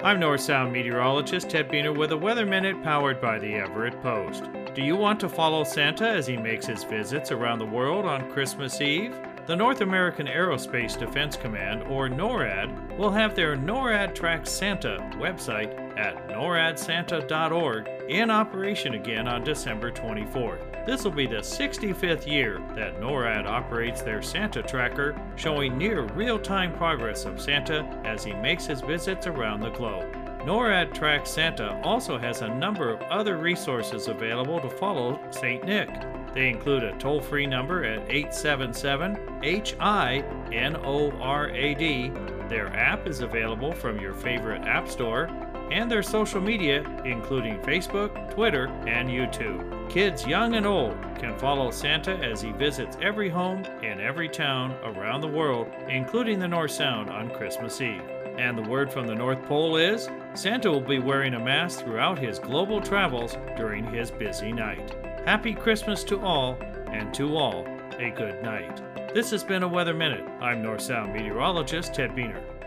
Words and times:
I'm 0.00 0.20
North 0.20 0.42
Sound 0.42 0.72
meteorologist 0.72 1.50
Ted 1.50 1.68
Buehner 1.68 1.92
with 1.92 2.12
a 2.12 2.16
Weather 2.16 2.46
Minute 2.46 2.84
powered 2.84 3.20
by 3.20 3.36
the 3.40 3.54
Everett 3.54 4.00
Post. 4.00 4.44
Do 4.72 4.80
you 4.80 4.94
want 4.94 5.18
to 5.18 5.28
follow 5.28 5.64
Santa 5.64 6.08
as 6.08 6.24
he 6.24 6.36
makes 6.36 6.66
his 6.66 6.84
visits 6.84 7.32
around 7.32 7.58
the 7.58 7.66
world 7.66 8.06
on 8.06 8.30
Christmas 8.30 8.80
Eve? 8.80 9.18
The 9.48 9.56
North 9.56 9.80
American 9.80 10.26
Aerospace 10.26 10.98
Defense 10.98 11.34
Command, 11.34 11.82
or 11.84 12.10
NORAD, 12.10 12.98
will 12.98 13.10
have 13.10 13.34
their 13.34 13.56
NORAD 13.56 14.14
Tracks 14.14 14.52
Santa 14.52 14.98
website 15.14 15.72
at 15.98 16.28
noradsanta.org 16.28 17.88
in 18.10 18.30
operation 18.30 18.92
again 18.92 19.26
on 19.26 19.42
December 19.44 19.90
24th. 19.90 20.84
This 20.84 21.02
will 21.02 21.12
be 21.12 21.26
the 21.26 21.36
65th 21.36 22.26
year 22.26 22.60
that 22.74 23.00
NORAD 23.00 23.46
operates 23.46 24.02
their 24.02 24.20
Santa 24.20 24.62
tracker, 24.62 25.18
showing 25.36 25.78
near 25.78 26.02
real 26.02 26.38
time 26.38 26.76
progress 26.76 27.24
of 27.24 27.40
Santa 27.40 27.84
as 28.04 28.22
he 28.22 28.34
makes 28.34 28.66
his 28.66 28.82
visits 28.82 29.26
around 29.26 29.60
the 29.60 29.70
globe. 29.70 30.14
NORAD 30.48 30.94
Track 30.94 31.26
Santa 31.26 31.78
also 31.84 32.16
has 32.16 32.40
a 32.40 32.48
number 32.48 32.88
of 32.88 33.02
other 33.02 33.36
resources 33.36 34.08
available 34.08 34.58
to 34.60 34.70
follow 34.70 35.20
St. 35.30 35.62
Nick. 35.62 35.90
They 36.32 36.48
include 36.48 36.84
a 36.84 36.96
toll 36.96 37.20
free 37.20 37.46
number 37.46 37.84
at 37.84 38.10
877 38.10 39.40
H 39.42 39.76
I 39.78 40.24
N 40.50 40.74
O 40.76 41.10
R 41.20 41.50
A 41.50 41.74
D. 41.74 42.10
Their 42.48 42.68
app 42.68 43.06
is 43.06 43.20
available 43.20 43.72
from 43.72 44.00
your 44.00 44.14
favorite 44.14 44.62
app 44.62 44.88
store, 44.88 45.28
and 45.70 45.90
their 45.90 46.02
social 46.02 46.40
media, 46.40 46.82
including 47.04 47.58
Facebook, 47.58 48.34
Twitter, 48.34 48.68
and 48.86 49.10
YouTube. 49.10 49.90
Kids 49.90 50.26
young 50.26 50.54
and 50.54 50.64
old 50.64 50.96
can 51.18 51.38
follow 51.38 51.70
Santa 51.70 52.16
as 52.24 52.40
he 52.40 52.52
visits 52.52 52.96
every 53.02 53.28
home 53.28 53.66
in 53.82 54.00
every 54.00 54.30
town 54.30 54.72
around 54.82 55.20
the 55.20 55.28
world, 55.28 55.70
including 55.90 56.38
the 56.38 56.48
North 56.48 56.70
Sound 56.70 57.10
on 57.10 57.28
Christmas 57.28 57.82
Eve. 57.82 58.00
And 58.38 58.56
the 58.56 58.70
word 58.70 58.92
from 58.92 59.08
the 59.08 59.16
North 59.16 59.44
Pole 59.46 59.76
is 59.76 60.08
Santa 60.34 60.70
will 60.70 60.80
be 60.80 61.00
wearing 61.00 61.34
a 61.34 61.40
mask 61.40 61.80
throughout 61.80 62.20
his 62.20 62.38
global 62.38 62.80
travels 62.80 63.36
during 63.56 63.84
his 63.92 64.12
busy 64.12 64.52
night. 64.52 64.94
Happy 65.26 65.52
Christmas 65.52 66.04
to 66.04 66.20
all, 66.20 66.56
and 66.92 67.12
to 67.14 67.36
all, 67.36 67.66
a 67.98 68.10
good 68.10 68.40
night. 68.42 68.80
This 69.12 69.32
has 69.32 69.42
been 69.42 69.64
a 69.64 69.68
Weather 69.68 69.92
Minute. 69.92 70.24
I'm 70.40 70.62
North 70.62 70.82
Sound 70.82 71.12
meteorologist 71.12 71.94
Ted 71.94 72.14
Buehner. 72.14 72.57